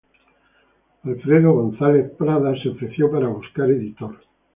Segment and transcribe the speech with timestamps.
[1.03, 4.17] Alfredo González Prada se ofreció para buscar editor.